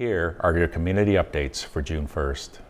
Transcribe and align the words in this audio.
Here 0.00 0.38
are 0.40 0.56
your 0.56 0.66
community 0.66 1.12
updates 1.12 1.62
for 1.62 1.82
June 1.82 2.08
1st. 2.08 2.60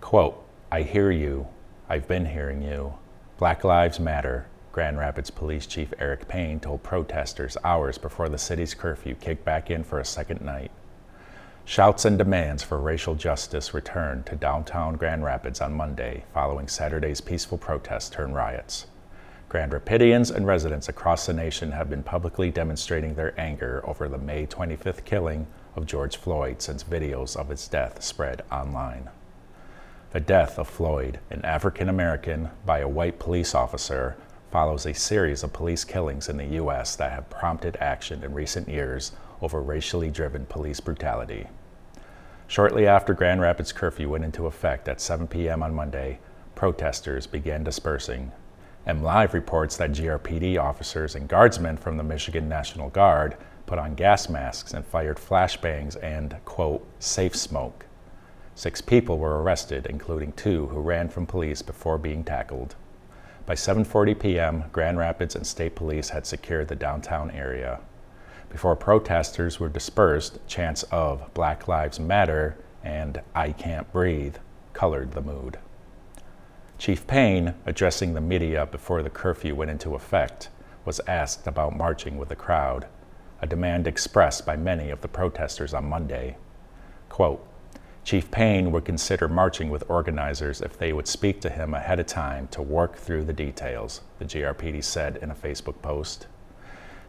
Quote, 0.00 0.44
I 0.72 0.82
hear 0.82 1.12
you. 1.12 1.46
I've 1.88 2.08
been 2.08 2.26
hearing 2.26 2.60
you. 2.60 2.94
Black 3.38 3.62
Lives 3.62 4.00
Matter. 4.00 4.48
Grand 4.72 4.98
Rapids 4.98 5.30
Police 5.30 5.64
Chief 5.68 5.94
Eric 6.00 6.26
Payne 6.26 6.58
told 6.58 6.82
protesters 6.82 7.56
hours 7.62 7.98
before 7.98 8.28
the 8.28 8.36
city's 8.36 8.74
curfew 8.74 9.14
kicked 9.14 9.44
back 9.44 9.70
in 9.70 9.84
for 9.84 10.00
a 10.00 10.04
second 10.04 10.40
night. 10.40 10.72
Shouts 11.64 12.04
and 12.04 12.18
demands 12.18 12.64
for 12.64 12.80
racial 12.80 13.14
justice 13.14 13.72
returned 13.72 14.26
to 14.26 14.34
downtown 14.34 14.96
Grand 14.96 15.22
Rapids 15.22 15.60
on 15.60 15.72
Monday 15.72 16.24
following 16.34 16.66
Saturday's 16.66 17.20
peaceful 17.20 17.58
protests 17.58 18.10
turned 18.10 18.34
riots. 18.34 18.88
Grand 19.48 19.70
Rapidians 19.70 20.34
and 20.34 20.48
residents 20.48 20.88
across 20.88 21.26
the 21.26 21.32
nation 21.32 21.70
have 21.70 21.88
been 21.88 22.02
publicly 22.02 22.50
demonstrating 22.50 23.14
their 23.14 23.38
anger 23.40 23.84
over 23.84 24.08
the 24.08 24.18
May 24.18 24.46
25th 24.46 25.04
killing 25.04 25.46
of 25.76 25.86
George 25.86 26.16
Floyd 26.16 26.60
since 26.62 26.84
videos 26.84 27.36
of 27.36 27.48
his 27.48 27.66
death 27.68 28.02
spread 28.02 28.42
online. 28.50 29.10
The 30.12 30.20
death 30.20 30.58
of 30.58 30.68
Floyd, 30.68 31.20
an 31.30 31.44
African 31.44 31.88
American, 31.88 32.50
by 32.66 32.80
a 32.80 32.88
white 32.88 33.18
police 33.18 33.54
officer 33.54 34.16
follows 34.50 34.84
a 34.84 34.94
series 34.94 35.42
of 35.42 35.52
police 35.52 35.84
killings 35.84 36.28
in 36.28 36.36
the 36.36 36.56
U.S. 36.56 36.96
that 36.96 37.12
have 37.12 37.30
prompted 37.30 37.76
action 37.76 38.24
in 38.24 38.34
recent 38.34 38.68
years 38.68 39.12
over 39.40 39.62
racially 39.62 40.10
driven 40.10 40.46
police 40.46 40.80
brutality. 40.80 41.46
Shortly 42.48 42.86
after 42.86 43.14
Grand 43.14 43.40
Rapids 43.40 43.72
curfew 43.72 44.08
went 44.08 44.24
into 44.24 44.46
effect 44.46 44.88
at 44.88 45.00
7 45.00 45.28
p.m. 45.28 45.62
on 45.62 45.72
Monday, 45.72 46.18
protesters 46.56 47.28
began 47.28 47.62
dispersing 47.62 48.32
MLive 48.86 49.34
reports 49.34 49.76
that 49.76 49.92
GRPD 49.92 50.60
officers 50.60 51.14
and 51.14 51.28
guardsmen 51.28 51.76
from 51.76 51.96
the 51.96 52.02
Michigan 52.02 52.48
National 52.48 52.88
Guard 52.88 53.36
put 53.70 53.78
on 53.78 53.94
gas 53.94 54.28
masks 54.28 54.74
and 54.74 54.84
fired 54.84 55.16
flashbangs 55.16 55.94
and, 56.02 56.34
quote, 56.44 56.84
safe 56.98 57.36
smoke. 57.36 57.86
Six 58.56 58.80
people 58.80 59.16
were 59.20 59.40
arrested, 59.40 59.86
including 59.86 60.32
two 60.32 60.66
who 60.66 60.80
ran 60.80 61.08
from 61.08 61.24
police 61.24 61.62
before 61.62 61.96
being 61.96 62.24
tackled. 62.24 62.74
By 63.46 63.54
7:40 63.54 64.18
p.m., 64.18 64.64
Grand 64.72 64.98
Rapids 64.98 65.36
and 65.36 65.46
state 65.46 65.76
police 65.76 66.08
had 66.08 66.26
secured 66.26 66.66
the 66.66 66.74
downtown 66.74 67.30
area. 67.30 67.78
Before 68.48 68.74
protesters 68.74 69.60
were 69.60 69.68
dispersed, 69.68 70.44
chants 70.48 70.82
of 70.90 71.32
Black 71.32 71.68
Lives 71.68 72.00
Matter 72.00 72.56
and 72.82 73.20
I 73.36 73.52
Can't 73.52 73.92
Breathe 73.92 74.38
colored 74.72 75.12
the 75.12 75.22
mood. 75.22 75.60
Chief 76.76 77.06
Payne, 77.06 77.54
addressing 77.66 78.14
the 78.14 78.20
media 78.20 78.66
before 78.66 79.04
the 79.04 79.10
curfew 79.10 79.54
went 79.54 79.70
into 79.70 79.94
effect, 79.94 80.48
was 80.84 81.00
asked 81.06 81.46
about 81.46 81.76
marching 81.76 82.18
with 82.18 82.30
the 82.30 82.34
crowd, 82.34 82.88
a 83.42 83.46
demand 83.46 83.86
expressed 83.86 84.44
by 84.44 84.56
many 84.56 84.90
of 84.90 85.00
the 85.00 85.08
protesters 85.08 85.74
on 85.74 85.88
Monday. 85.88 86.36
Quote, 87.08 87.46
Chief 88.04 88.30
Payne 88.30 88.72
would 88.72 88.84
consider 88.84 89.28
marching 89.28 89.70
with 89.70 89.88
organizers 89.88 90.60
if 90.60 90.78
they 90.78 90.92
would 90.92 91.06
speak 91.06 91.40
to 91.42 91.50
him 91.50 91.74
ahead 91.74 92.00
of 92.00 92.06
time 92.06 92.48
to 92.48 92.62
work 92.62 92.96
through 92.96 93.24
the 93.24 93.32
details, 93.32 94.00
the 94.18 94.24
GRPD 94.24 94.82
said 94.82 95.18
in 95.18 95.30
a 95.30 95.34
Facebook 95.34 95.80
post. 95.82 96.26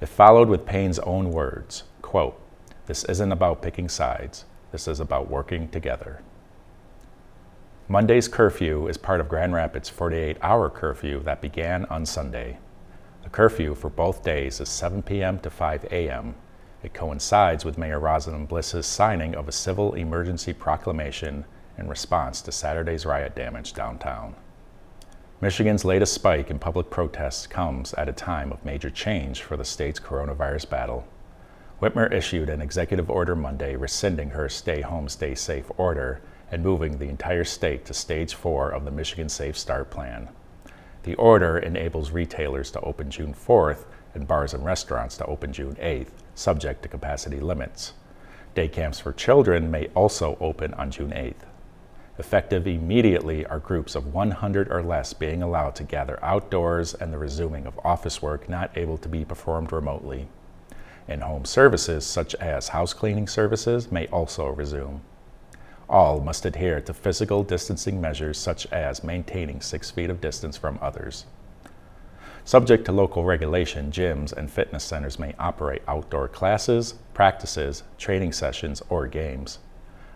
It 0.00 0.08
followed 0.08 0.48
with 0.48 0.66
Payne's 0.66 0.98
own 1.00 1.30
words, 1.30 1.84
quote, 2.02 2.40
This 2.86 3.04
isn't 3.04 3.32
about 3.32 3.62
picking 3.62 3.88
sides. 3.88 4.44
This 4.72 4.86
is 4.86 5.00
about 5.00 5.30
working 5.30 5.68
together. 5.68 6.20
Monday's 7.88 8.28
curfew 8.28 8.88
is 8.88 8.96
part 8.96 9.20
of 9.20 9.28
Grand 9.28 9.54
Rapids' 9.54 9.88
48 9.88 10.38
hour 10.42 10.68
curfew 10.68 11.22
that 11.22 11.40
began 11.40 11.84
on 11.86 12.04
Sunday. 12.04 12.58
The 13.26 13.30
curfew 13.30 13.74
for 13.74 13.90
both 13.90 14.22
days 14.22 14.60
is 14.60 14.68
7 14.68 15.02
p.m. 15.02 15.40
to 15.40 15.50
5 15.50 15.86
a.m. 15.90 16.36
It 16.84 16.94
coincides 16.94 17.64
with 17.64 17.76
Mayor 17.76 17.98
Rosalind 17.98 18.46
Bliss's 18.46 18.86
signing 18.86 19.34
of 19.34 19.48
a 19.48 19.52
civil 19.52 19.94
emergency 19.94 20.52
proclamation 20.52 21.44
in 21.76 21.88
response 21.88 22.40
to 22.42 22.52
Saturday's 22.52 23.04
riot 23.04 23.34
damage 23.34 23.72
downtown. 23.72 24.36
Michigan's 25.40 25.84
latest 25.84 26.14
spike 26.14 26.52
in 26.52 26.60
public 26.60 26.88
protests 26.88 27.48
comes 27.48 27.92
at 27.94 28.08
a 28.08 28.12
time 28.12 28.52
of 28.52 28.64
major 28.64 28.90
change 28.90 29.42
for 29.42 29.56
the 29.56 29.64
state's 29.64 29.98
coronavirus 29.98 30.70
battle. 30.70 31.04
Whitmer 31.82 32.12
issued 32.12 32.48
an 32.48 32.62
executive 32.62 33.10
order 33.10 33.34
Monday 33.34 33.74
rescinding 33.74 34.30
her 34.30 34.48
stay 34.48 34.82
home, 34.82 35.08
stay 35.08 35.34
safe 35.34 35.68
order 35.76 36.22
and 36.52 36.62
moving 36.62 36.98
the 36.98 37.08
entire 37.08 37.42
state 37.42 37.84
to 37.86 37.92
stage 37.92 38.34
four 38.34 38.70
of 38.70 38.84
the 38.84 38.92
Michigan 38.92 39.28
Safe 39.28 39.58
Start 39.58 39.90
Plan. 39.90 40.28
The 41.06 41.14
order 41.14 41.56
enables 41.56 42.10
retailers 42.10 42.72
to 42.72 42.80
open 42.80 43.12
June 43.12 43.32
4th 43.32 43.84
and 44.12 44.26
bars 44.26 44.52
and 44.52 44.64
restaurants 44.64 45.16
to 45.18 45.26
open 45.26 45.52
June 45.52 45.76
8th, 45.76 46.10
subject 46.34 46.82
to 46.82 46.88
capacity 46.88 47.38
limits. 47.38 47.92
Day 48.56 48.66
camps 48.66 48.98
for 48.98 49.12
children 49.12 49.70
may 49.70 49.86
also 49.94 50.36
open 50.40 50.74
on 50.74 50.90
June 50.90 51.12
8th. 51.12 51.46
Effective 52.18 52.66
immediately 52.66 53.46
are 53.46 53.60
groups 53.60 53.94
of 53.94 54.12
100 54.12 54.68
or 54.68 54.82
less 54.82 55.12
being 55.12 55.44
allowed 55.44 55.76
to 55.76 55.84
gather 55.84 56.18
outdoors 56.24 56.92
and 56.92 57.12
the 57.12 57.18
resuming 57.18 57.68
of 57.68 57.78
office 57.84 58.20
work 58.20 58.48
not 58.48 58.76
able 58.76 58.98
to 58.98 59.08
be 59.08 59.24
performed 59.24 59.70
remotely. 59.70 60.26
In 61.06 61.20
home 61.20 61.44
services, 61.44 62.04
such 62.04 62.34
as 62.34 62.70
house 62.70 62.92
cleaning 62.92 63.28
services, 63.28 63.92
may 63.92 64.08
also 64.08 64.48
resume. 64.48 65.02
All 65.88 66.20
must 66.20 66.44
adhere 66.44 66.80
to 66.80 66.92
physical 66.92 67.44
distancing 67.44 68.00
measures 68.00 68.38
such 68.38 68.66
as 68.72 69.04
maintaining 69.04 69.60
six 69.60 69.90
feet 69.90 70.10
of 70.10 70.20
distance 70.20 70.56
from 70.56 70.78
others. 70.82 71.26
Subject 72.44 72.84
to 72.84 72.92
local 72.92 73.24
regulation, 73.24 73.90
gyms 73.90 74.32
and 74.32 74.50
fitness 74.50 74.84
centers 74.84 75.18
may 75.18 75.34
operate 75.38 75.82
outdoor 75.86 76.28
classes, 76.28 76.94
practices, 77.14 77.82
training 77.98 78.32
sessions, 78.32 78.82
or 78.88 79.06
games. 79.06 79.58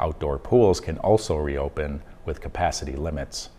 Outdoor 0.00 0.38
pools 0.38 0.80
can 0.80 0.98
also 0.98 1.36
reopen 1.36 2.02
with 2.24 2.40
capacity 2.40 2.96
limits. 2.96 3.50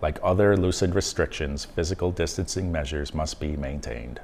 Like 0.00 0.18
other 0.22 0.56
loosened 0.56 0.94
restrictions, 0.94 1.64
physical 1.64 2.10
distancing 2.10 2.72
measures 2.72 3.14
must 3.14 3.38
be 3.38 3.56
maintained. 3.56 4.20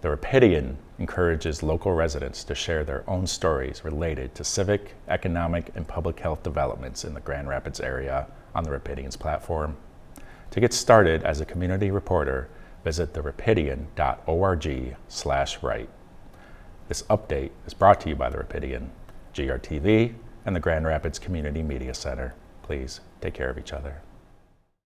The 0.00 0.16
Rapidian 0.16 0.76
encourages 1.00 1.64
local 1.64 1.92
residents 1.92 2.44
to 2.44 2.54
share 2.54 2.84
their 2.84 3.02
own 3.10 3.26
stories 3.26 3.84
related 3.84 4.32
to 4.36 4.44
civic, 4.44 4.94
economic, 5.08 5.72
and 5.74 5.88
public 5.88 6.20
health 6.20 6.44
developments 6.44 7.04
in 7.04 7.14
the 7.14 7.20
Grand 7.20 7.48
Rapids 7.48 7.80
area 7.80 8.28
on 8.54 8.62
the 8.62 8.70
Rapidians 8.70 9.18
platform. 9.18 9.76
To 10.52 10.60
get 10.60 10.72
started 10.72 11.24
as 11.24 11.40
a 11.40 11.44
community 11.44 11.90
reporter, 11.90 12.48
visit 12.84 13.12
therapidian.org 13.12 14.96
slash 15.08 15.62
write. 15.64 15.90
This 16.86 17.02
update 17.02 17.50
is 17.66 17.74
brought 17.74 18.00
to 18.02 18.08
you 18.08 18.14
by 18.14 18.30
the 18.30 18.38
Rapidian, 18.38 18.90
GRTV, 19.34 20.14
and 20.46 20.54
the 20.54 20.60
Grand 20.60 20.86
Rapids 20.86 21.18
Community 21.18 21.62
Media 21.62 21.92
Center. 21.92 22.34
Please 22.62 23.00
take 23.20 23.34
care 23.34 23.50
of 23.50 23.58
each 23.58 23.72
other. 23.72 24.00